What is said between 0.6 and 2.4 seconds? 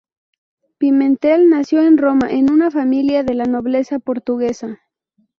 Pimentel nació en Roma